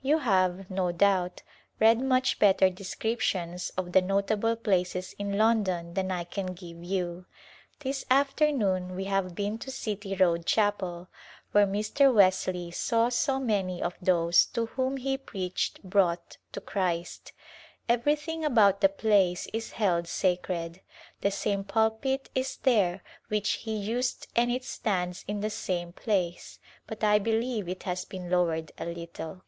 [0.00, 1.42] You have, no doubt,
[1.80, 7.24] read much better descriptions of the notable places in London than I can give you.
[7.80, 11.08] This afternoon we have been to City Road Chapel
[11.52, 12.14] where Mr.
[12.14, 17.32] Wesley saw so many of those to whom he preached brought to Christ.
[17.88, 20.80] Every thing about the place is held sacred.
[21.20, 26.58] The same pulpit is there which he used and it stands in the same place,
[26.86, 29.42] but I believe it has been lowered a little.